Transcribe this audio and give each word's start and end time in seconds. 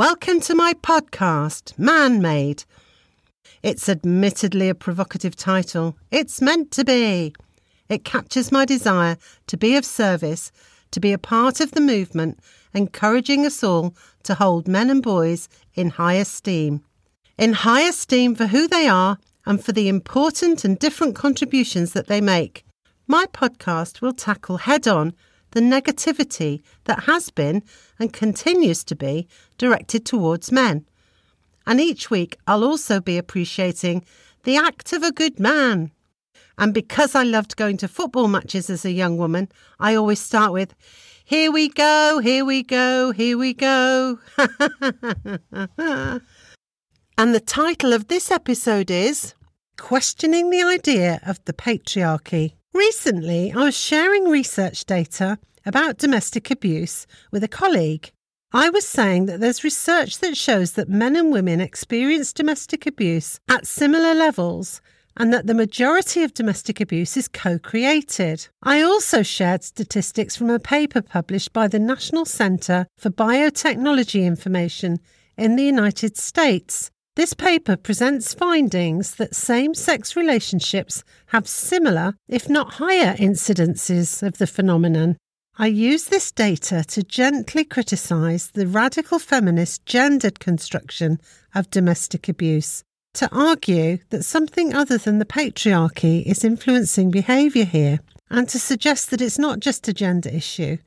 Welcome 0.00 0.40
to 0.40 0.54
my 0.54 0.72
podcast, 0.72 1.78
Man 1.78 2.22
Made. 2.22 2.64
It's 3.62 3.86
admittedly 3.86 4.70
a 4.70 4.74
provocative 4.74 5.36
title. 5.36 5.94
It's 6.10 6.40
meant 6.40 6.70
to 6.70 6.86
be. 6.86 7.34
It 7.90 8.02
captures 8.02 8.50
my 8.50 8.64
desire 8.64 9.18
to 9.46 9.58
be 9.58 9.76
of 9.76 9.84
service, 9.84 10.52
to 10.92 11.00
be 11.00 11.12
a 11.12 11.18
part 11.18 11.60
of 11.60 11.72
the 11.72 11.82
movement, 11.82 12.40
encouraging 12.72 13.44
us 13.44 13.62
all 13.62 13.94
to 14.22 14.32
hold 14.36 14.66
men 14.66 14.88
and 14.88 15.02
boys 15.02 15.50
in 15.74 15.90
high 15.90 16.14
esteem. 16.14 16.82
In 17.36 17.52
high 17.52 17.86
esteem 17.86 18.34
for 18.34 18.46
who 18.46 18.68
they 18.68 18.88
are 18.88 19.18
and 19.44 19.62
for 19.62 19.72
the 19.72 19.90
important 19.90 20.64
and 20.64 20.78
different 20.78 21.14
contributions 21.14 21.92
that 21.92 22.06
they 22.06 22.22
make. 22.22 22.64
My 23.06 23.26
podcast 23.34 24.00
will 24.00 24.14
tackle 24.14 24.56
head 24.56 24.88
on 24.88 25.12
the 25.52 25.60
negativity 25.60 26.62
that 26.84 27.04
has 27.04 27.30
been 27.30 27.62
and 27.98 28.12
continues 28.12 28.84
to 28.84 28.96
be 28.96 29.28
directed 29.58 30.04
towards 30.04 30.52
men. 30.52 30.86
And 31.66 31.80
each 31.80 32.10
week 32.10 32.36
I'll 32.46 32.64
also 32.64 33.00
be 33.00 33.18
appreciating 33.18 34.04
the 34.44 34.56
act 34.56 34.92
of 34.92 35.02
a 35.02 35.12
good 35.12 35.38
man. 35.38 35.92
And 36.58 36.74
because 36.74 37.14
I 37.14 37.22
loved 37.22 37.56
going 37.56 37.76
to 37.78 37.88
football 37.88 38.28
matches 38.28 38.68
as 38.68 38.84
a 38.84 38.90
young 38.90 39.16
woman, 39.16 39.48
I 39.78 39.94
always 39.94 40.20
start 40.20 40.52
with, 40.52 40.74
Here 41.24 41.50
we 41.50 41.68
go, 41.68 42.20
here 42.22 42.44
we 42.44 42.62
go, 42.62 43.12
here 43.12 43.38
we 43.38 43.54
go. 43.54 44.18
and 47.16 47.34
the 47.34 47.40
title 47.44 47.92
of 47.92 48.08
this 48.08 48.30
episode 48.30 48.90
is 48.90 49.34
Questioning 49.78 50.50
the 50.50 50.62
Idea 50.62 51.20
of 51.26 51.42
the 51.46 51.54
Patriarchy. 51.54 52.54
Recently, 52.74 53.52
I 53.52 53.64
was 53.64 53.76
sharing 53.76 54.28
research 54.28 54.84
data 54.84 55.38
about 55.64 55.98
domestic 55.98 56.50
abuse 56.50 57.06
with 57.30 57.44
a 57.44 57.48
colleague. 57.48 58.12
I 58.52 58.68
was 58.68 58.86
saying 58.86 59.26
that 59.26 59.40
there's 59.40 59.62
research 59.62 60.18
that 60.18 60.36
shows 60.36 60.72
that 60.72 60.88
men 60.88 61.14
and 61.14 61.32
women 61.32 61.60
experience 61.60 62.32
domestic 62.32 62.84
abuse 62.84 63.38
at 63.48 63.66
similar 63.66 64.14
levels 64.14 64.80
and 65.16 65.32
that 65.32 65.46
the 65.46 65.54
majority 65.54 66.22
of 66.22 66.34
domestic 66.34 66.80
abuse 66.80 67.16
is 67.16 67.28
co 67.28 67.58
created. 67.58 68.48
I 68.62 68.82
also 68.82 69.22
shared 69.22 69.62
statistics 69.62 70.36
from 70.36 70.50
a 70.50 70.58
paper 70.58 71.02
published 71.02 71.52
by 71.52 71.68
the 71.68 71.78
National 71.78 72.24
Centre 72.24 72.86
for 72.96 73.10
Biotechnology 73.10 74.24
Information 74.24 74.98
in 75.36 75.56
the 75.56 75.64
United 75.64 76.16
States. 76.16 76.90
This 77.16 77.34
paper 77.34 77.76
presents 77.76 78.34
findings 78.34 79.16
that 79.16 79.34
same 79.34 79.74
sex 79.74 80.16
relationships 80.16 81.04
have 81.26 81.46
similar, 81.46 82.14
if 82.28 82.48
not 82.48 82.74
higher, 82.74 83.14
incidences 83.16 84.22
of 84.22 84.38
the 84.38 84.46
phenomenon. 84.46 85.16
I 85.60 85.66
use 85.66 86.04
this 86.04 86.32
data 86.32 86.84
to 86.84 87.02
gently 87.02 87.64
criticise 87.64 88.46
the 88.46 88.66
radical 88.66 89.18
feminist 89.18 89.84
gendered 89.84 90.40
construction 90.40 91.20
of 91.54 91.68
domestic 91.68 92.30
abuse, 92.30 92.82
to 93.12 93.28
argue 93.30 93.98
that 94.08 94.24
something 94.24 94.74
other 94.74 94.96
than 94.96 95.18
the 95.18 95.26
patriarchy 95.26 96.24
is 96.24 96.46
influencing 96.46 97.10
behaviour 97.10 97.66
here, 97.66 98.00
and 98.30 98.48
to 98.48 98.58
suggest 98.58 99.10
that 99.10 99.20
it's 99.20 99.38
not 99.38 99.60
just 99.60 99.86
a 99.86 99.92
gender 99.92 100.30
issue, 100.30 100.78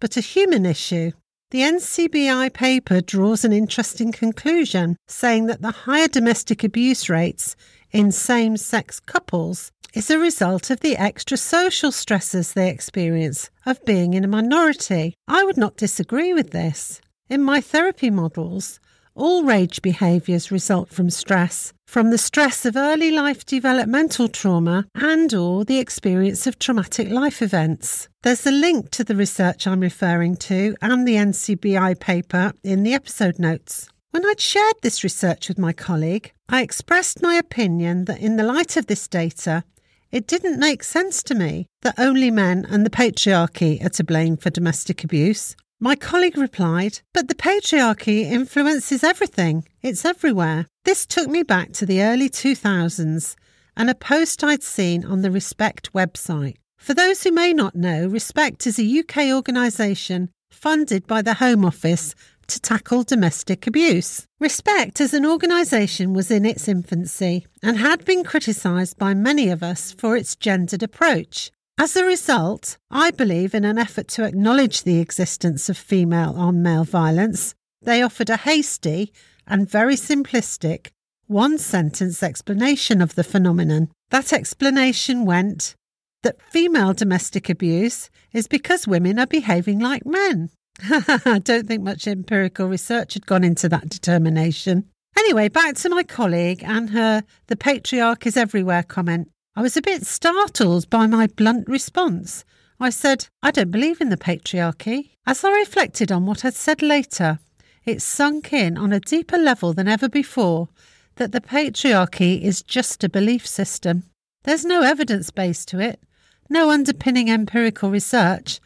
but 0.00 0.16
a 0.16 0.22
human 0.22 0.64
issue. 0.64 1.12
The 1.50 1.60
NCBI 1.60 2.54
paper 2.54 3.02
draws 3.02 3.44
an 3.44 3.52
interesting 3.52 4.12
conclusion, 4.12 4.96
saying 5.08 5.44
that 5.48 5.60
the 5.60 5.72
higher 5.72 6.08
domestic 6.08 6.64
abuse 6.64 7.10
rates 7.10 7.54
in 7.90 8.10
same 8.10 8.56
sex 8.56 8.98
couples 8.98 9.70
is 9.94 10.10
a 10.10 10.18
result 10.18 10.70
of 10.70 10.80
the 10.80 10.96
extra 10.96 11.36
social 11.36 11.92
stresses 11.92 12.52
they 12.52 12.70
experience 12.70 13.50
of 13.66 13.84
being 13.84 14.14
in 14.14 14.24
a 14.24 14.28
minority. 14.28 15.14
I 15.28 15.44
would 15.44 15.56
not 15.56 15.76
disagree 15.76 16.32
with 16.32 16.50
this. 16.50 17.00
In 17.28 17.42
my 17.42 17.60
therapy 17.60 18.10
models, 18.10 18.80
all 19.14 19.44
rage 19.44 19.82
behaviours 19.82 20.50
result 20.50 20.88
from 20.88 21.10
stress, 21.10 21.72
from 21.86 22.10
the 22.10 22.18
stress 22.18 22.64
of 22.64 22.76
early 22.76 23.10
life 23.10 23.44
developmental 23.44 24.28
trauma 24.28 24.86
and 24.94 25.34
or 25.34 25.64
the 25.64 25.78
experience 25.78 26.46
of 26.46 26.58
traumatic 26.58 27.10
life 27.10 27.42
events. 27.42 28.08
There's 28.22 28.46
a 28.46 28.50
link 28.50 28.90
to 28.92 29.04
the 29.04 29.16
research 29.16 29.66
I'm 29.66 29.80
referring 29.80 30.36
to 30.36 30.74
and 30.80 31.06
the 31.06 31.16
NCBI 31.16 32.00
paper 32.00 32.54
in 32.64 32.82
the 32.82 32.94
episode 32.94 33.38
notes. 33.38 33.90
When 34.12 34.26
I'd 34.26 34.40
shared 34.40 34.76
this 34.82 35.02
research 35.02 35.48
with 35.48 35.58
my 35.58 35.72
colleague, 35.72 36.32
I 36.48 36.60
expressed 36.60 37.22
my 37.22 37.36
opinion 37.36 38.04
that 38.04 38.20
in 38.20 38.36
the 38.36 38.44
light 38.44 38.76
of 38.76 38.86
this 38.86 39.08
data, 39.08 39.64
it 40.12 40.26
didn't 40.26 40.60
make 40.60 40.84
sense 40.84 41.22
to 41.24 41.34
me 41.34 41.66
that 41.80 41.98
only 41.98 42.30
men 42.30 42.66
and 42.68 42.84
the 42.84 42.90
patriarchy 42.90 43.82
are 43.84 43.88
to 43.88 44.04
blame 44.04 44.36
for 44.36 44.50
domestic 44.50 45.02
abuse. 45.02 45.56
My 45.80 45.96
colleague 45.96 46.36
replied, 46.36 47.00
But 47.14 47.28
the 47.28 47.34
patriarchy 47.34 48.20
influences 48.22 49.02
everything. 49.02 49.66
It's 49.80 50.04
everywhere. 50.04 50.66
This 50.84 51.06
took 51.06 51.28
me 51.28 51.42
back 51.42 51.72
to 51.72 51.86
the 51.86 52.02
early 52.02 52.28
2000s 52.28 53.34
and 53.76 53.88
a 53.88 53.94
post 53.94 54.44
I'd 54.44 54.62
seen 54.62 55.04
on 55.04 55.22
the 55.22 55.30
Respect 55.30 55.92
website. 55.94 56.56
For 56.76 56.94
those 56.94 57.22
who 57.22 57.32
may 57.32 57.54
not 57.54 57.74
know, 57.74 58.06
Respect 58.06 58.66
is 58.66 58.78
a 58.78 58.98
UK 59.00 59.34
organisation 59.34 60.28
funded 60.50 61.06
by 61.06 61.22
the 61.22 61.34
Home 61.34 61.64
Office 61.64 62.14
to 62.52 62.60
tackle 62.60 63.02
domestic 63.02 63.66
abuse. 63.66 64.26
Respect 64.38 65.00
as 65.00 65.14
an 65.14 65.24
organisation 65.24 66.12
was 66.12 66.30
in 66.30 66.44
its 66.44 66.68
infancy 66.68 67.46
and 67.62 67.78
had 67.78 68.04
been 68.04 68.24
criticised 68.24 68.98
by 68.98 69.14
many 69.14 69.48
of 69.48 69.62
us 69.62 69.92
for 69.92 70.16
its 70.16 70.36
gendered 70.36 70.82
approach. 70.82 71.50
As 71.78 71.96
a 71.96 72.04
result, 72.04 72.76
I 72.90 73.10
believe 73.10 73.54
in 73.54 73.64
an 73.64 73.78
effort 73.78 74.08
to 74.08 74.24
acknowledge 74.24 74.82
the 74.82 75.00
existence 75.00 75.68
of 75.68 75.78
female 75.78 76.34
on 76.36 76.62
male 76.62 76.84
violence, 76.84 77.54
they 77.80 78.02
offered 78.02 78.30
a 78.30 78.36
hasty 78.36 79.12
and 79.46 79.68
very 79.68 79.96
simplistic 79.96 80.90
one 81.26 81.56
sentence 81.58 82.22
explanation 82.22 83.00
of 83.00 83.14
the 83.14 83.24
phenomenon. 83.24 83.88
That 84.10 84.32
explanation 84.32 85.24
went 85.24 85.74
that 86.22 86.42
female 86.42 86.92
domestic 86.92 87.48
abuse 87.48 88.10
is 88.32 88.46
because 88.46 88.86
women 88.86 89.18
are 89.18 89.26
behaving 89.26 89.80
like 89.80 90.06
men. 90.06 90.50
I 90.80 91.40
don't 91.44 91.66
think 91.66 91.82
much 91.82 92.06
empirical 92.06 92.66
research 92.66 93.14
had 93.14 93.26
gone 93.26 93.44
into 93.44 93.68
that 93.68 93.88
determination. 93.88 94.88
Anyway, 95.16 95.48
back 95.48 95.76
to 95.76 95.90
my 95.90 96.02
colleague 96.02 96.62
and 96.64 96.90
her 96.90 97.22
the 97.48 97.56
patriarch 97.56 98.26
is 98.26 98.36
everywhere 98.36 98.82
comment. 98.82 99.28
I 99.54 99.62
was 99.62 99.76
a 99.76 99.82
bit 99.82 100.06
startled 100.06 100.88
by 100.88 101.06
my 101.06 101.26
blunt 101.26 101.68
response. 101.68 102.44
I 102.80 102.90
said, 102.90 103.28
I 103.42 103.50
don't 103.50 103.70
believe 103.70 104.00
in 104.00 104.08
the 104.08 104.16
patriarchy. 104.16 105.10
As 105.26 105.44
I 105.44 105.50
reflected 105.52 106.10
on 106.10 106.26
what 106.26 106.44
I'd 106.44 106.54
said 106.54 106.82
later, 106.82 107.38
it 107.84 108.00
sunk 108.00 108.52
in 108.52 108.78
on 108.78 108.92
a 108.92 109.00
deeper 109.00 109.38
level 109.38 109.72
than 109.72 109.88
ever 109.88 110.08
before 110.08 110.68
that 111.16 111.32
the 111.32 111.40
patriarchy 111.40 112.40
is 112.40 112.62
just 112.62 113.04
a 113.04 113.08
belief 113.08 113.46
system. 113.46 114.04
There's 114.44 114.64
no 114.64 114.82
evidence 114.82 115.30
base 115.30 115.64
to 115.66 115.78
it, 115.78 116.02
no 116.48 116.70
underpinning 116.70 117.30
empirical 117.30 117.90
research. 117.90 118.60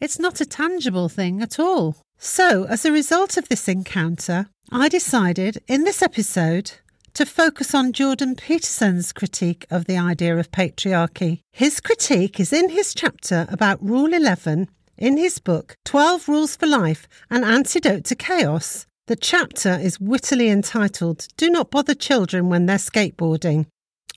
It's 0.00 0.18
not 0.18 0.40
a 0.40 0.46
tangible 0.46 1.08
thing 1.08 1.40
at 1.40 1.58
all. 1.58 1.96
So, 2.18 2.64
as 2.64 2.84
a 2.84 2.92
result 2.92 3.36
of 3.36 3.48
this 3.48 3.66
encounter, 3.66 4.46
I 4.70 4.88
decided 4.88 5.62
in 5.66 5.84
this 5.84 6.02
episode 6.02 6.72
to 7.14 7.24
focus 7.24 7.74
on 7.74 7.94
Jordan 7.94 8.34
Peterson's 8.34 9.10
critique 9.10 9.66
of 9.70 9.86
the 9.86 9.96
idea 9.96 10.36
of 10.36 10.50
patriarchy. 10.50 11.40
His 11.50 11.80
critique 11.80 12.38
is 12.38 12.52
in 12.52 12.68
his 12.68 12.92
chapter 12.92 13.46
about 13.48 13.82
Rule 13.82 14.12
11 14.12 14.68
in 14.98 15.16
his 15.16 15.38
book 15.38 15.76
12 15.86 16.28
Rules 16.28 16.56
for 16.56 16.66
Life 16.66 17.08
An 17.30 17.42
Antidote 17.42 18.04
to 18.04 18.14
Chaos. 18.14 18.86
The 19.06 19.16
chapter 19.16 19.78
is 19.80 19.98
wittily 19.98 20.50
entitled 20.50 21.26
Do 21.38 21.48
Not 21.48 21.70
Bother 21.70 21.94
Children 21.94 22.50
When 22.50 22.66
They're 22.66 22.76
Skateboarding. 22.76 23.64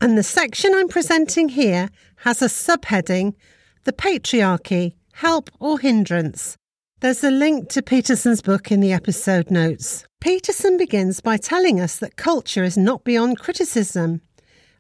And 0.02 0.18
the 0.18 0.24
section 0.24 0.74
I'm 0.76 0.90
presenting 0.90 1.50
here 1.50 1.90
has 2.18 2.42
a 2.42 2.46
subheading 2.46 3.36
The 3.86 3.94
Patriarchy 3.94 4.96
Help 5.20 5.50
or 5.60 5.78
Hindrance. 5.80 6.56
There's 7.02 7.26
a 7.26 7.30
link 7.30 7.68
to 7.72 7.82
Peterson's 7.82 8.42
book 8.42 8.72
in 8.72 8.80
the 8.80 8.94
episode 8.94 9.52
notes. 9.52 10.06
Peterson 10.22 10.78
begins 10.78 11.20
by 11.20 11.36
telling 11.36 11.78
us 11.78 11.98
that 11.98 12.16
culture 12.16 12.64
is 12.64 12.78
not 12.78 13.04
beyond 13.04 13.38
criticism, 13.38 14.22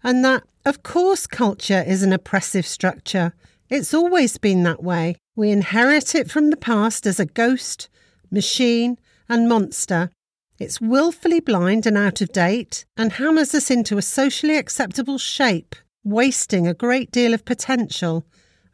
and 0.01 0.23
that, 0.23 0.43
of 0.63 0.81
course, 0.81 1.27
culture 1.27 1.83
is 1.85 2.03
an 2.03 2.13
oppressive 2.13 2.65
structure. 2.65 3.33
It's 3.67 3.93
always 3.93 4.37
been 4.37 4.63
that 4.63 4.81
way. 4.81 5.17
We 5.35 5.51
inherit 5.51 6.15
it 6.15 6.31
from 6.31 6.51
the 6.51 6.55
past 6.55 7.05
as 7.05 7.19
a 7.19 7.25
ghost, 7.25 7.89
machine, 8.31 8.97
and 9.27 9.49
monster. 9.49 10.09
It's 10.57 10.79
willfully 10.79 11.41
blind 11.41 11.85
and 11.85 11.97
out 11.97 12.21
of 12.21 12.31
date, 12.31 12.85
and 12.95 13.11
hammers 13.11 13.53
us 13.53 13.69
into 13.69 13.97
a 13.97 14.01
socially 14.01 14.55
acceptable 14.55 15.17
shape, 15.17 15.75
wasting 16.05 16.65
a 16.65 16.73
great 16.73 17.11
deal 17.11 17.33
of 17.33 17.43
potential 17.43 18.25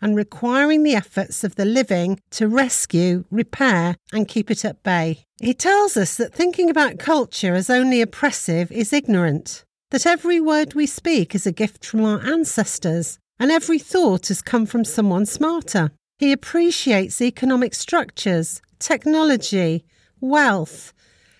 and 0.01 0.15
requiring 0.15 0.83
the 0.83 0.95
efforts 0.95 1.43
of 1.43 1.55
the 1.55 1.65
living 1.65 2.19
to 2.31 2.47
rescue, 2.47 3.25
repair, 3.31 3.95
and 4.11 4.27
keep 4.27 4.51
it 4.51 4.65
at 4.65 4.83
bay. 4.83 5.23
He 5.39 5.53
tells 5.53 5.97
us 5.97 6.15
that 6.17 6.33
thinking 6.33 6.69
about 6.69 6.99
culture 6.99 7.53
as 7.55 7.69
only 7.69 8.01
oppressive 8.01 8.71
is 8.71 8.93
ignorant, 8.93 9.63
that 9.91 10.05
every 10.05 10.39
word 10.39 10.73
we 10.73 10.85
speak 10.85 11.35
is 11.35 11.45
a 11.45 11.51
gift 11.51 11.85
from 11.85 12.03
our 12.03 12.21
ancestors, 12.25 13.19
and 13.39 13.51
every 13.51 13.79
thought 13.79 14.27
has 14.29 14.41
come 14.41 14.65
from 14.65 14.85
someone 14.85 15.25
smarter. 15.25 15.91
He 16.19 16.31
appreciates 16.31 17.21
economic 17.21 17.73
structures, 17.73 18.61
technology, 18.79 19.85
wealth, 20.21 20.93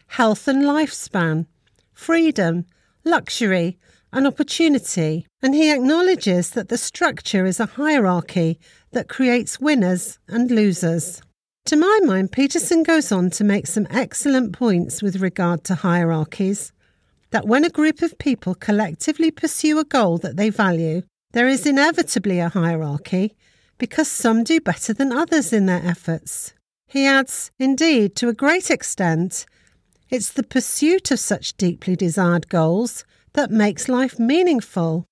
health 0.07 0.47
and 0.47 0.63
lifespan, 0.63 1.45
freedom, 1.93 2.65
luxury, 3.03 3.77
and 4.15 4.25
opportunity. 4.25 5.27
And 5.44 5.53
he 5.53 5.71
acknowledges 5.71 6.51
that 6.51 6.69
the 6.69 6.77
structure 6.77 7.45
is 7.45 7.59
a 7.59 7.65
hierarchy 7.65 8.59
that 8.94 9.09
creates 9.09 9.59
winners 9.59 10.17
and 10.27 10.50
losers. 10.50 11.21
To 11.65 11.75
my 11.75 12.00
mind, 12.03 12.31
Peterson 12.31 12.81
goes 12.81 13.12
on 13.12 13.29
to 13.31 13.44
make 13.44 13.67
some 13.67 13.88
excellent 13.89 14.53
points 14.53 15.03
with 15.03 15.21
regard 15.21 15.63
to 15.65 15.75
hierarchies. 15.75 16.71
That 17.31 17.47
when 17.47 17.65
a 17.65 17.69
group 17.69 18.01
of 18.01 18.17
people 18.17 18.56
collectively 18.56 19.31
pursue 19.31 19.79
a 19.79 19.83
goal 19.83 20.17
that 20.19 20.38
they 20.38 20.50
value, 20.50 21.01
there 21.33 21.50
is 21.50 21.65
inevitably 21.65 22.39
a 22.39 22.50
hierarchy 22.50 23.35
because 23.77 24.09
some 24.09 24.45
do 24.45 24.62
better 24.62 24.94
than 24.94 25.12
others 25.12 25.51
in 25.51 25.65
their 25.65 25.83
efforts. 25.83 26.53
He 26.88 27.06
adds, 27.06 27.51
indeed, 27.59 28.15
to 28.15 28.29
a 28.29 28.33
great 28.33 28.71
extent, 28.71 29.45
it's 30.09 30.31
the 30.31 30.44
pursuit 30.44 31.12
of 31.12 31.19
such 31.19 31.57
deeply 31.57 31.97
desired 31.97 32.47
goals 32.47 33.03
that 33.35 33.51
makes 33.51 33.87
life 33.87 34.17
meaningful. 34.17 35.05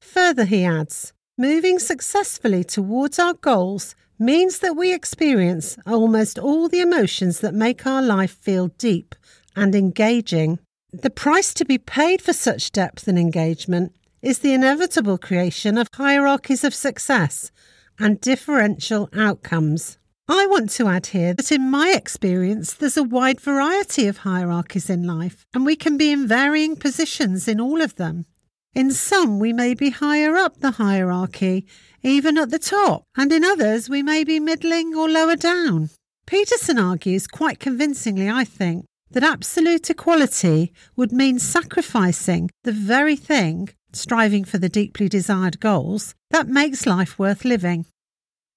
Further, 0.00 0.44
he 0.44 0.64
adds, 0.64 1.12
moving 1.36 1.78
successfully 1.78 2.64
towards 2.64 3.18
our 3.18 3.34
goals 3.34 3.94
means 4.18 4.58
that 4.58 4.76
we 4.76 4.92
experience 4.92 5.78
almost 5.86 6.38
all 6.38 6.68
the 6.68 6.80
emotions 6.80 7.40
that 7.40 7.54
make 7.54 7.86
our 7.86 8.02
life 8.02 8.36
feel 8.40 8.68
deep 8.78 9.14
and 9.54 9.74
engaging. 9.74 10.58
The 10.92 11.10
price 11.10 11.54
to 11.54 11.64
be 11.64 11.78
paid 11.78 12.20
for 12.20 12.32
such 12.32 12.72
depth 12.72 13.06
and 13.06 13.18
engagement 13.18 13.94
is 14.22 14.40
the 14.40 14.54
inevitable 14.54 15.18
creation 15.18 15.78
of 15.78 15.88
hierarchies 15.94 16.64
of 16.64 16.74
success 16.74 17.52
and 17.98 18.20
differential 18.20 19.08
outcomes. 19.14 19.98
I 20.30 20.44
want 20.44 20.68
to 20.72 20.88
add 20.88 21.06
here 21.06 21.32
that 21.32 21.50
in 21.50 21.70
my 21.70 21.92
experience, 21.92 22.74
there's 22.74 22.98
a 22.98 23.02
wide 23.02 23.40
variety 23.40 24.06
of 24.08 24.18
hierarchies 24.18 24.90
in 24.90 25.06
life, 25.06 25.46
and 25.54 25.64
we 25.64 25.74
can 25.74 25.96
be 25.96 26.12
in 26.12 26.28
varying 26.28 26.76
positions 26.76 27.48
in 27.48 27.58
all 27.58 27.80
of 27.80 27.94
them. 27.94 28.26
In 28.74 28.90
some, 28.90 29.38
we 29.38 29.54
may 29.54 29.72
be 29.72 29.88
higher 29.88 30.36
up 30.36 30.58
the 30.58 30.72
hierarchy, 30.72 31.66
even 32.02 32.36
at 32.36 32.50
the 32.50 32.58
top, 32.58 33.04
and 33.16 33.32
in 33.32 33.42
others, 33.42 33.88
we 33.88 34.02
may 34.02 34.22
be 34.22 34.38
middling 34.38 34.94
or 34.94 35.08
lower 35.08 35.34
down. 35.34 35.88
Peterson 36.26 36.78
argues 36.78 37.26
quite 37.26 37.58
convincingly, 37.58 38.28
I 38.28 38.44
think, 38.44 38.84
that 39.10 39.24
absolute 39.24 39.88
equality 39.88 40.74
would 40.94 41.10
mean 41.10 41.38
sacrificing 41.38 42.50
the 42.64 42.72
very 42.72 43.16
thing, 43.16 43.70
striving 43.94 44.44
for 44.44 44.58
the 44.58 44.68
deeply 44.68 45.08
desired 45.08 45.58
goals, 45.58 46.14
that 46.30 46.48
makes 46.48 46.84
life 46.84 47.18
worth 47.18 47.46
living. 47.46 47.86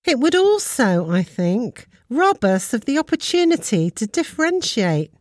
It 0.05 0.19
would 0.19 0.35
also, 0.35 1.09
I 1.09 1.23
think, 1.23 1.87
rob 2.09 2.43
us 2.43 2.73
of 2.73 2.85
the 2.85 2.97
opportunity 2.97 3.89
to 3.91 4.07
differentiate 4.07 5.11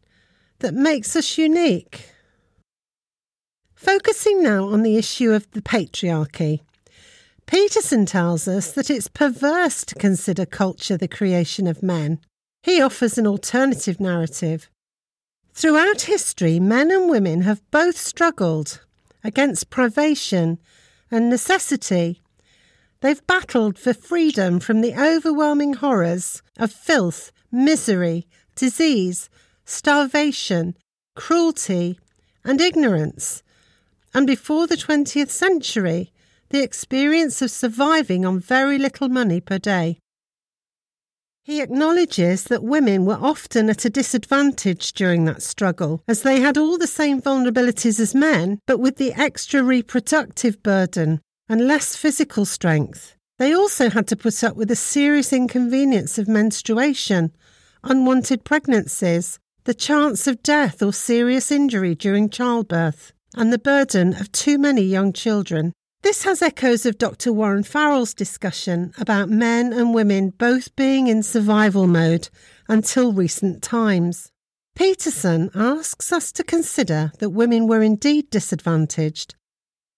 that 0.61 0.75
makes 0.75 1.15
us 1.17 1.39
unique. 1.39 2.11
Focusing 3.75 4.43
now 4.43 4.69
on 4.69 4.83
the 4.83 4.97
issue 4.97 5.33
of 5.33 5.51
the 5.53 5.63
patriarchy, 5.63 6.61
Peterson 7.47 8.07
tells 8.07 8.47
us 8.47 8.73
that 8.73 8.91
it's 8.91 9.09
perverse 9.09 9.85
to 9.85 9.95
consider 9.95 10.47
culture 10.47 10.97
the 10.97 11.09
creation 11.09 11.67
of 11.67 11.83
men. 11.83 12.21
He 12.63 12.81
offers 12.81 13.19
an 13.19 13.27
alternative 13.27 13.99
narrative. 13.99 14.71
Throughout 15.53 16.03
history, 16.03 16.61
men 16.61 16.91
and 16.91 17.11
women 17.11 17.43
have 17.43 17.69
both 17.71 17.97
struggled 17.97 18.81
against 19.25 19.71
privation 19.71 20.59
and 21.11 21.29
necessity. 21.29 22.21
They've 23.01 23.27
battled 23.27 23.79
for 23.79 23.95
freedom 23.95 24.61
from 24.61 24.81
the 24.81 24.95
overwhelming 24.95 25.75
horrors 25.75 26.43
of 26.59 26.73
filth, 26.73 27.33
misery, 27.51 28.27
disease, 28.55 29.31
starvation, 29.65 30.77
cruelty, 31.17 31.99
and 32.45 32.61
ignorance 32.61 33.43
and 34.15 34.27
before 34.27 34.67
the 34.67 34.77
20th 34.77 35.31
century, 35.31 36.13
the 36.51 36.63
experience 36.63 37.41
of 37.43 37.51
surviving 37.51 38.25
on 38.25 38.41
very 38.41 38.79
little 38.79 39.09
money 39.09 39.41
per 39.41 39.59
day. 39.59 39.99
He 41.43 41.61
acknowledges 41.61 42.45
that 42.45 42.63
women 42.63 43.07
were 43.07 43.19
often 43.21 43.71
at 43.71 43.85
a 43.85 43.91
disadvantage 43.91 44.93
during 44.93 45.25
that 45.25 45.43
struggle, 45.43 46.03
as 46.07 46.23
they 46.23 46.41
had 46.41 46.59
all 46.59 46.77
the 46.77 46.87
same 46.87 47.23
vulnerabilities 47.23 47.99
as 47.99 48.15
men, 48.15 48.59
but 48.67 48.79
with 48.79 48.97
the 48.97 49.13
extra 49.15 49.63
reproductive 49.63 50.63
burden 50.63 51.21
and 51.51 51.67
less 51.67 51.97
physical 51.97 52.45
strength. 52.45 53.17
They 53.39 53.53
also 53.53 53.91
had 53.91 54.07
to 54.09 54.17
put 54.17 54.45
up 54.45 54.55
with 54.55 54.69
the 54.69 54.77
serious 54.77 55.33
inconvenience 55.33 56.17
of 56.17 56.29
menstruation, 56.29 57.33
unwanted 57.83 58.45
pregnancies, 58.45 59.41
the 59.65 59.75
chance 59.75 60.29
of 60.29 60.45
death 60.45 60.81
or 60.81 60.93
serious 60.93 61.51
injury 61.51 61.97
during 61.97 62.31
childbirth 62.31 63.13
and 63.35 63.53
the 63.53 63.59
burden 63.59 64.15
of 64.15 64.31
too 64.31 64.59
many 64.59 64.83
young 64.83 65.13
children. 65.13 65.73
This 66.03 66.23
has 66.23 66.41
echoes 66.41 66.87
of 66.87 66.99
Dr. 66.99 67.33
Warren 67.33 67.65
Farrell's 67.65 68.15
discussion 68.15 68.93
about 68.97 69.29
men 69.29 69.73
and 69.73 69.93
women 69.93 70.31
both 70.31 70.75
being 70.77 71.09
in 71.09 71.25
survival 71.25 71.89
mode 71.89 72.29
until 72.69 73.13
recent 73.13 73.61
times. 73.61 74.31
Peterson 74.77 75.51
asks 75.55 76.13
us 76.13 76.31
to 76.33 76.45
consider 76.45 77.11
that 77.19 77.31
women 77.31 77.67
were 77.67 77.83
indeed 77.83 78.31
disadvantaged, 78.31 79.35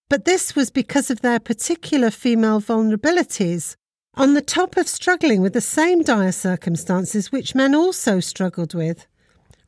but 0.09 0.25
this 0.25 0.55
was 0.55 0.69
because 0.69 1.09
of 1.09 1.21
their 1.21 1.39
particular 1.39 2.11
female 2.11 2.61
vulnerabilities, 2.61 3.75
on 4.15 4.33
the 4.33 4.41
top 4.41 4.77
of 4.77 4.87
struggling 4.87 5.41
with 5.41 5.53
the 5.53 5.61
same 5.61 6.03
dire 6.03 6.31
circumstances 6.31 7.31
which 7.31 7.55
men 7.55 7.73
also 7.73 8.19
struggled 8.19 8.73
with, 8.73 9.07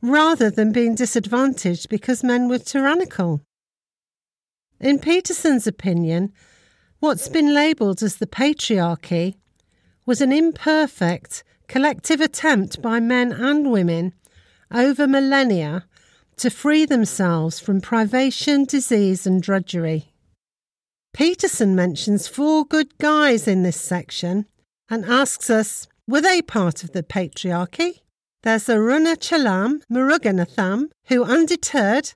rather 0.00 0.50
than 0.50 0.72
being 0.72 0.94
disadvantaged 0.94 1.88
because 1.88 2.22
men 2.22 2.48
were 2.48 2.58
tyrannical. 2.58 3.40
In 4.80 4.98
Peterson's 4.98 5.66
opinion, 5.66 6.32
what's 7.00 7.28
been 7.28 7.54
labelled 7.54 8.02
as 8.02 8.16
the 8.16 8.26
patriarchy 8.26 9.36
was 10.04 10.20
an 10.20 10.32
imperfect 10.32 11.42
collective 11.66 12.20
attempt 12.20 12.80
by 12.80 13.00
men 13.00 13.32
and 13.32 13.70
women 13.70 14.12
over 14.70 15.06
millennia 15.06 15.84
to 16.36 16.50
free 16.50 16.84
themselves 16.84 17.58
from 17.58 17.80
privation, 17.80 18.64
disease, 18.64 19.26
and 19.26 19.42
drudgery. 19.42 20.12
Peterson 21.16 21.74
mentions 21.74 22.28
four 22.28 22.66
good 22.66 22.98
guys 22.98 23.48
in 23.48 23.62
this 23.62 23.80
section 23.80 24.44
and 24.90 25.02
asks 25.06 25.48
us 25.48 25.88
were 26.06 26.20
they 26.20 26.42
part 26.42 26.84
of 26.84 26.92
the 26.92 27.02
patriarchy? 27.02 28.00
There's 28.42 28.66
Aruna 28.66 29.16
Chalam 29.16 29.80
Muruganathan, 29.90 30.90
who, 31.06 31.24
undeterred, 31.24 32.12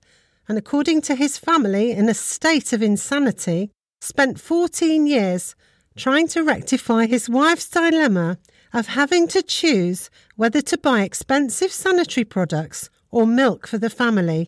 and 0.46 0.58
according 0.58 1.00
to 1.00 1.14
his 1.14 1.38
family, 1.38 1.92
in 1.92 2.10
a 2.10 2.14
state 2.14 2.74
of 2.74 2.82
insanity, 2.82 3.70
spent 4.02 4.38
14 4.38 5.06
years 5.06 5.56
trying 5.96 6.28
to 6.28 6.44
rectify 6.44 7.06
his 7.06 7.26
wife's 7.26 7.70
dilemma 7.70 8.36
of 8.74 8.88
having 8.88 9.26
to 9.28 9.42
choose 9.42 10.10
whether 10.36 10.60
to 10.60 10.76
buy 10.76 11.00
expensive 11.04 11.72
sanitary 11.72 12.24
products 12.24 12.90
or 13.10 13.26
milk 13.26 13.66
for 13.66 13.78
the 13.78 13.88
family. 13.88 14.46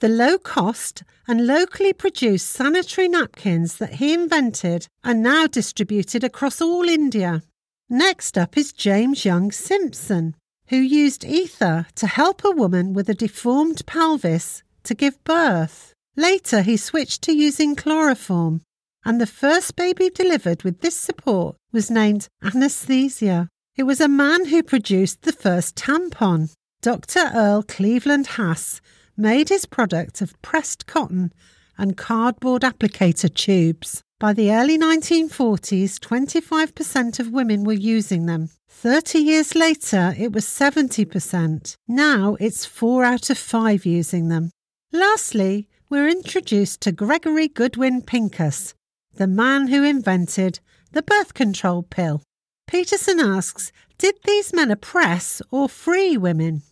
The 0.00 0.08
low 0.08 0.38
cost 0.38 1.02
and 1.28 1.46
locally 1.46 1.92
produced 1.92 2.48
sanitary 2.48 3.06
napkins 3.06 3.76
that 3.76 3.96
he 3.96 4.14
invented 4.14 4.86
are 5.04 5.12
now 5.12 5.46
distributed 5.46 6.24
across 6.24 6.62
all 6.62 6.88
India. 6.88 7.42
Next 7.90 8.38
up 8.38 8.56
is 8.56 8.72
James 8.72 9.26
Young 9.26 9.52
Simpson, 9.52 10.36
who 10.68 10.78
used 10.78 11.22
ether 11.22 11.86
to 11.96 12.06
help 12.06 12.44
a 12.46 12.50
woman 12.50 12.94
with 12.94 13.10
a 13.10 13.14
deformed 13.14 13.84
pelvis 13.84 14.62
to 14.84 14.94
give 14.94 15.22
birth. 15.24 15.92
Later, 16.16 16.62
he 16.62 16.78
switched 16.78 17.20
to 17.22 17.36
using 17.36 17.76
chloroform, 17.76 18.62
and 19.04 19.20
the 19.20 19.26
first 19.26 19.76
baby 19.76 20.08
delivered 20.08 20.62
with 20.62 20.80
this 20.80 20.96
support 20.96 21.56
was 21.72 21.90
named 21.90 22.26
Anesthesia. 22.42 23.48
It 23.76 23.82
was 23.82 24.00
a 24.00 24.08
man 24.08 24.46
who 24.46 24.62
produced 24.62 25.22
the 25.22 25.32
first 25.32 25.76
tampon. 25.76 26.54
Dr. 26.80 27.30
Earl 27.34 27.64
Cleveland 27.64 28.26
Haas 28.38 28.80
made 29.20 29.50
his 29.50 29.66
product 29.66 30.20
of 30.22 30.40
pressed 30.42 30.86
cotton 30.86 31.32
and 31.78 31.96
cardboard 31.96 32.62
applicator 32.62 33.32
tubes. 33.32 34.02
By 34.18 34.32
the 34.32 34.52
early 34.52 34.78
1940s, 34.78 35.98
25% 35.98 37.20
of 37.20 37.30
women 37.30 37.64
were 37.64 37.72
using 37.72 38.26
them. 38.26 38.50
30 38.68 39.18
years 39.18 39.54
later, 39.54 40.14
it 40.18 40.32
was 40.32 40.44
70%. 40.44 41.74
Now 41.86 42.36
it's 42.40 42.66
4 42.66 43.04
out 43.04 43.30
of 43.30 43.38
5 43.38 43.86
using 43.86 44.28
them. 44.28 44.50
Lastly, 44.92 45.68
we're 45.88 46.08
introduced 46.08 46.80
to 46.82 46.92
Gregory 46.92 47.48
Goodwin 47.48 48.02
Pincus, 48.02 48.74
the 49.14 49.26
man 49.26 49.68
who 49.68 49.82
invented 49.82 50.60
the 50.92 51.02
birth 51.02 51.34
control 51.34 51.82
pill. 51.82 52.22
Peterson 52.66 53.20
asks 53.20 53.72
Did 53.98 54.16
these 54.24 54.52
men 54.52 54.70
oppress 54.70 55.42
or 55.50 55.68
free 55.68 56.16
women? 56.16 56.62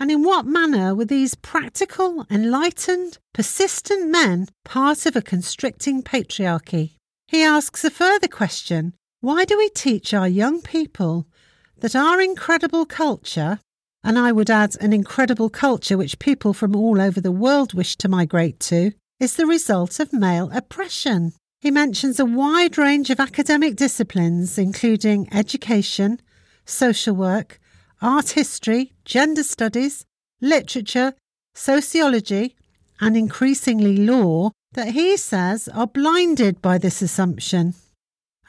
And 0.00 0.10
in 0.10 0.22
what 0.22 0.46
manner 0.46 0.94
were 0.94 1.04
these 1.04 1.34
practical, 1.34 2.24
enlightened, 2.30 3.18
persistent 3.34 4.10
men 4.10 4.48
part 4.64 5.06
of 5.06 5.16
a 5.16 5.22
constricting 5.22 6.02
patriarchy? 6.02 6.92
He 7.26 7.42
asks 7.42 7.84
a 7.84 7.90
further 7.90 8.28
question 8.28 8.94
Why 9.20 9.44
do 9.44 9.58
we 9.58 9.68
teach 9.70 10.14
our 10.14 10.28
young 10.28 10.62
people 10.62 11.26
that 11.80 11.96
our 11.96 12.20
incredible 12.20 12.86
culture, 12.86 13.58
and 14.04 14.18
I 14.18 14.32
would 14.32 14.50
add 14.50 14.76
an 14.80 14.92
incredible 14.92 15.50
culture 15.50 15.98
which 15.98 16.18
people 16.18 16.52
from 16.52 16.76
all 16.76 17.00
over 17.00 17.20
the 17.20 17.32
world 17.32 17.74
wish 17.74 17.96
to 17.96 18.08
migrate 18.08 18.60
to, 18.60 18.92
is 19.18 19.34
the 19.34 19.46
result 19.46 19.98
of 19.98 20.12
male 20.12 20.50
oppression. 20.52 21.32
He 21.60 21.72
mentions 21.72 22.20
a 22.20 22.24
wide 22.24 22.78
range 22.78 23.10
of 23.10 23.18
academic 23.18 23.74
disciplines, 23.74 24.58
including 24.58 25.28
education, 25.32 26.20
social 26.64 27.16
work, 27.16 27.57
art 28.00 28.30
history, 28.30 28.92
gender 29.04 29.42
studies, 29.42 30.04
literature, 30.40 31.14
sociology, 31.54 32.56
and 33.00 33.16
increasingly 33.16 33.96
law, 33.96 34.50
that 34.72 34.88
he 34.88 35.16
says 35.16 35.68
are 35.68 35.86
blinded 35.86 36.60
by 36.60 36.78
this 36.78 37.02
assumption. 37.02 37.74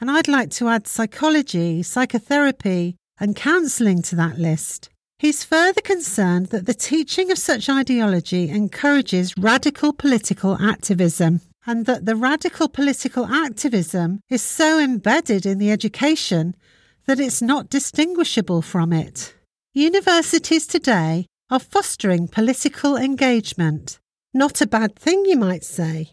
And 0.00 0.10
I'd 0.10 0.28
like 0.28 0.50
to 0.52 0.68
add 0.68 0.86
psychology, 0.86 1.82
psychotherapy, 1.82 2.96
and 3.18 3.36
counselling 3.36 4.02
to 4.02 4.16
that 4.16 4.38
list. 4.38 4.88
He's 5.18 5.44
further 5.44 5.82
concerned 5.82 6.46
that 6.46 6.64
the 6.64 6.74
teaching 6.74 7.30
of 7.30 7.38
such 7.38 7.68
ideology 7.68 8.48
encourages 8.48 9.36
radical 9.36 9.92
political 9.92 10.56
activism, 10.60 11.42
and 11.66 11.84
that 11.84 12.06
the 12.06 12.16
radical 12.16 12.68
political 12.68 13.26
activism 13.26 14.20
is 14.30 14.40
so 14.40 14.78
embedded 14.78 15.44
in 15.44 15.58
the 15.58 15.70
education 15.70 16.56
that 17.06 17.20
it's 17.20 17.42
not 17.42 17.68
distinguishable 17.68 18.62
from 18.62 18.92
it. 18.92 19.34
Universities 19.72 20.66
today 20.66 21.26
are 21.50 21.60
fostering 21.60 22.28
political 22.28 22.96
engagement. 22.96 23.98
Not 24.34 24.60
a 24.60 24.66
bad 24.66 24.96
thing, 24.96 25.24
you 25.24 25.36
might 25.36 25.64
say 25.64 26.12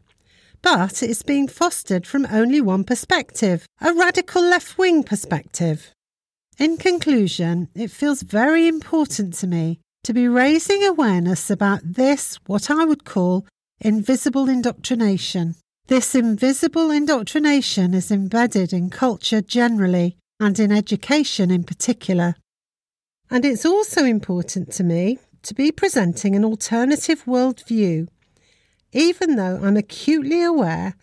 but 0.61 1.01
it's 1.03 1.23
being 1.23 1.47
fostered 1.47 2.05
from 2.05 2.27
only 2.29 2.61
one 2.61 2.83
perspective 2.83 3.65
a 3.81 3.93
radical 3.93 4.41
left 4.41 4.77
wing 4.77 5.03
perspective. 5.03 5.91
In 6.57 6.77
conclusion, 6.77 7.69
it 7.75 7.91
feels 7.91 8.23
very 8.23 8.67
important 8.67 9.33
to 9.35 9.47
me 9.47 9.79
to 10.03 10.13
be 10.13 10.27
raising 10.27 10.83
awareness 10.83 11.49
about 11.49 11.81
this, 11.83 12.39
what 12.47 12.71
I 12.71 12.85
would 12.85 13.05
call 13.05 13.45
invisible 13.79 14.49
indoctrination. 14.49 15.55
This 15.87 16.15
invisible 16.15 16.91
indoctrination 16.91 17.93
is 17.93 18.11
embedded 18.11 18.73
in 18.73 18.89
culture 18.89 19.41
generally 19.41 20.17
and 20.39 20.59
in 20.59 20.71
education 20.71 21.51
in 21.51 21.63
particular. 21.63 22.35
And 23.29 23.43
it's 23.43 23.65
also 23.65 24.03
important 24.03 24.71
to 24.73 24.83
me 24.83 25.19
to 25.43 25.53
be 25.53 25.71
presenting 25.71 26.35
an 26.35 26.45
alternative 26.45 27.23
worldview 27.25 28.07
even 28.91 29.35
though 29.35 29.59
I'm 29.61 29.77
acutely 29.77 30.43
aware 30.43 30.95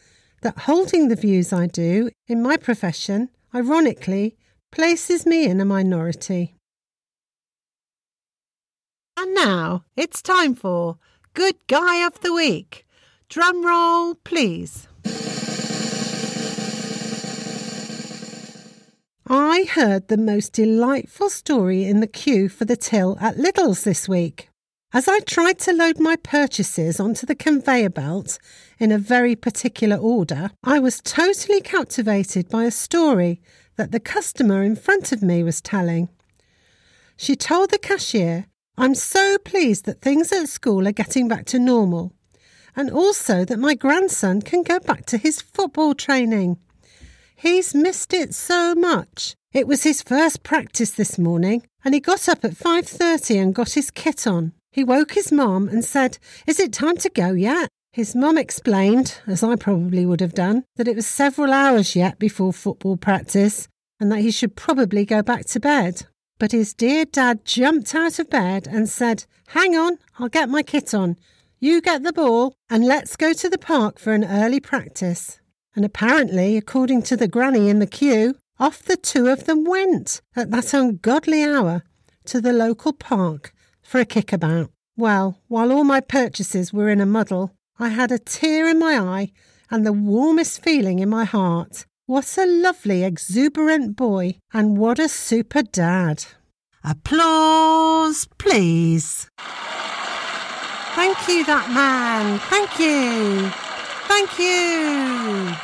that 0.43 0.61
holding 0.61 1.09
the 1.09 1.17
views 1.17 1.53
I 1.53 1.67
do 1.67 2.11
in 2.27 2.43
my 2.43 2.57
profession, 2.57 3.31
ironically, 3.55 4.37
places 4.73 5.27
me 5.27 5.45
in 5.45 5.61
a 5.61 5.65
minority. 5.65 6.55
And 9.17 9.35
now 9.35 9.85
it's 9.97 10.21
time 10.21 10.55
for 10.55 10.99
Good 11.35 11.57
Guy 11.67 12.05
of 12.07 12.21
the 12.21 12.33
Week. 12.33 12.85
Drum 13.29 13.65
roll, 13.65 14.17
please. 14.17 14.89
I 19.27 19.65
heard 19.65 20.09
the 20.09 20.19
most 20.19 20.53
delightful 20.53 21.31
story 21.31 21.85
in 21.85 22.01
the 22.01 22.07
queue 22.07 22.51
for 22.51 22.67
the 22.67 22.77
till 22.77 23.17
at 23.23 23.39
Lidl's 23.39 23.83
this 23.83 24.07
week. 24.07 24.51
As 24.93 25.09
I 25.09 25.21
tried 25.21 25.59
to 25.61 25.73
load 25.73 25.99
my 25.99 26.17
purchases 26.17 27.01
onto 27.01 27.25
the 27.25 27.35
conveyor 27.35 27.89
belt 27.89 28.39
in 28.79 28.93
a 28.93 28.99
very 28.99 29.35
particular 29.35 29.97
order, 29.97 30.51
I 30.63 30.79
was 30.79 31.01
totally 31.01 31.63
captivated 31.63 32.51
by 32.51 32.65
a 32.65 32.71
story 32.71 33.41
that 33.77 33.93
the 33.93 33.99
customer 33.99 34.63
in 34.63 34.77
front 34.77 35.11
of 35.11 35.23
me 35.23 35.43
was 35.43 35.63
telling. 35.63 36.11
She 37.17 37.35
told 37.35 37.71
the 37.71 37.79
cashier, 37.79 38.49
I'm 38.77 38.95
so 38.95 39.39
pleased 39.39 39.87
that 39.87 40.03
things 40.03 40.33
at 40.33 40.51
school 40.51 40.87
are 40.87 40.93
getting 40.93 41.29
back 41.29 41.47
to 41.47 41.59
normal, 41.59 42.13
and 42.77 42.91
also 42.91 43.47
that 43.47 43.59
my 43.59 43.75
grandson 43.75 44.43
can 44.43 44.63
go 44.63 44.81
back 44.81 45.07
to 45.07 45.17
his 45.17 45.41
football 45.41 45.95
training. 45.95 46.59
He's 47.37 47.75
missed 47.75 48.13
it 48.13 48.35
so 48.35 48.75
much. 48.75 49.35
It 49.53 49.67
was 49.67 49.83
his 49.83 50.03
first 50.03 50.43
practice 50.43 50.91
this 50.91 51.19
morning, 51.19 51.67
and 51.85 51.95
he 51.95 52.01
got 52.01 52.29
up 52.29 52.45
at 52.45 52.57
5:30 52.57 53.39
and 53.41 53.55
got 53.55 53.73
his 53.73 53.91
kit 53.91 54.27
on. 54.27 54.53
He 54.73 54.83
woke 54.83 55.13
his 55.13 55.31
mom 55.31 55.69
and 55.69 55.85
said, 55.85 56.19
Is 56.47 56.59
it 56.59 56.73
time 56.73 56.97
to 56.99 57.09
go 57.09 57.33
yet? 57.33 57.69
His 57.93 58.17
mum 58.17 58.37
explained, 58.37 59.21
as 59.27 59.45
I 59.45 59.55
probably 59.55 60.05
would 60.05 60.21
have 60.21 60.35
done, 60.35 60.65
that 60.75 60.89
it 60.89 60.97
was 60.97 61.07
several 61.07 61.53
hours 61.53 61.95
yet 61.95 62.19
before 62.19 62.53
football 62.53 62.97
practice 62.97 63.69
and 64.01 64.11
that 64.11 64.21
he 64.21 64.33
should 64.33 64.57
probably 64.57 65.05
go 65.05 65.23
back 65.23 65.45
to 65.47 65.61
bed. 65.61 66.07
But 66.41 66.51
his 66.51 66.75
dear 66.75 67.05
dad 67.05 67.45
jumped 67.45 67.95
out 67.95 68.19
of 68.19 68.29
bed 68.29 68.67
and 68.67 68.89
said, 68.89 69.27
Hang 69.49 69.77
on, 69.77 69.99
I'll 70.19 70.29
get 70.29 70.49
my 70.49 70.65
kit 70.65 70.93
on. 70.93 71.17
You 71.61 71.81
get 71.81 72.03
the 72.03 72.13
ball 72.13 72.55
and 72.69 72.85
let's 72.85 73.15
go 73.17 73.33
to 73.33 73.49
the 73.49 73.59
park 73.59 74.01
for 74.01 74.13
an 74.13 74.25
early 74.25 74.59
practice. 74.59 75.39
And 75.77 75.85
apparently, 75.85 76.57
according 76.57 77.03
to 77.03 77.17
the 77.17 77.29
granny 77.29 77.69
in 77.69 77.79
the 77.79 77.87
queue, 77.87 78.37
off 78.59 78.83
the 78.83 78.97
two 78.97 79.27
of 79.27 79.45
them 79.45 79.65
went 79.65 80.21
at 80.37 80.51
that 80.51 80.73
ungodly 80.73 81.43
hour 81.43 81.83
to 82.27 82.41
the 82.41 82.53
local 82.53 82.93
park 82.93 83.53
for 83.83 84.01
a 84.01 84.05
kickabout. 84.05 84.71
Well, 84.97 85.41
while 85.49 85.73
all 85.73 85.85
my 85.85 86.01
purchases 86.01 86.73
were 86.73 86.89
in 86.89 87.01
a 87.01 87.07
muddle, 87.07 87.53
I 87.79 87.89
had 87.89 88.13
a 88.13 88.19
tear 88.19 88.69
in 88.69 88.79
my 88.79 88.99
eye 88.99 89.33
and 89.71 89.85
the 89.85 89.93
warmest 89.93 90.63
feeling 90.63 91.01
in 91.01 91.09
my 91.09 91.25
heart. 91.25 91.87
What 92.07 92.37
a 92.39 92.47
lovely, 92.47 93.03
exuberant 93.03 93.97
boy, 93.97 94.37
and 94.53 94.79
what 94.79 94.99
a 94.99 95.09
super 95.09 95.63
dad. 95.63 96.25
Applause, 96.85 98.29
please. 98.39 99.29
Thank 100.95 101.29
you, 101.29 101.45
that 101.47 101.71
man. 101.71 102.39
Thank 102.41 102.79
you. 102.79 103.64
Thank 104.07 104.39
you. 104.39 105.55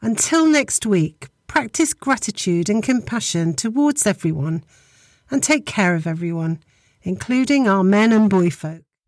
Until 0.00 0.46
next 0.46 0.84
week, 0.84 1.28
practice 1.46 1.94
gratitude 1.94 2.68
and 2.68 2.82
compassion 2.82 3.54
towards 3.54 4.06
everyone, 4.06 4.62
and 5.30 5.42
take 5.42 5.66
care 5.66 5.94
of 5.94 6.06
everyone, 6.06 6.60
including 7.02 7.66
our 7.66 7.82
men 7.82 8.12
and 8.12 8.28
boy 8.28 8.50
folk. 8.50 8.83